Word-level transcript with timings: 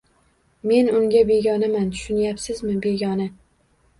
Men 0.71 0.87
unga 0.99 1.19
begonaman, 1.31 1.91
tushunyapsizmi, 1.97 2.75
begona 2.87 3.31